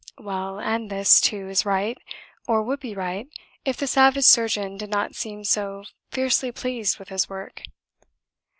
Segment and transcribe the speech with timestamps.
[0.17, 1.95] Well, and this, too, is right,
[2.47, 3.27] or would be right,
[3.65, 7.61] if the savage surgeon did not seem so fiercely pleased with his work.